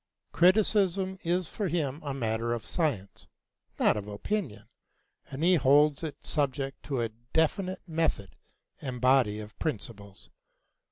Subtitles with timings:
[0.31, 3.27] Criticism is for him a matter of science,
[3.77, 4.65] not of opinion,
[5.29, 8.35] and he holds it subject to a definite method
[8.81, 10.31] and body of principles.